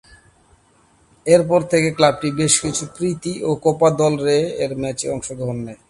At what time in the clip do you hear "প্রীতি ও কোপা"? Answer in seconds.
2.95-3.89